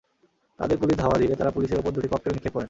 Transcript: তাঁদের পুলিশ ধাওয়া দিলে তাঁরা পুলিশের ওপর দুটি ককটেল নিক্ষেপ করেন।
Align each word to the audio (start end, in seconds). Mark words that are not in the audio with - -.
তাঁদের 0.59 0.77
পুলিশ 0.77 0.95
ধাওয়া 0.97 1.17
দিলে 1.17 1.33
তাঁরা 1.35 1.51
পুলিশের 1.51 1.79
ওপর 1.79 1.91
দুটি 1.95 2.07
ককটেল 2.07 2.31
নিক্ষেপ 2.33 2.53
করেন। 2.53 2.59